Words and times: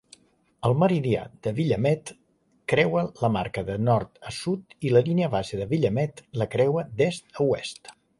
El 0.67 0.73
meridià 0.83 1.25
de 1.47 1.51
Willamette 1.57 2.15
creua 2.73 3.03
la 3.25 3.29
marca 3.35 3.63
de 3.67 3.75
nord 3.89 4.17
a 4.31 4.33
sud 4.39 4.73
i 4.89 4.93
la 4.95 5.03
línia 5.11 5.29
base 5.35 5.61
de 5.61 5.69
Willamette 5.75 6.27
la 6.43 6.49
creua 6.57 6.87
d'est 7.03 7.31
a 7.39 7.47
oest. 7.47 7.93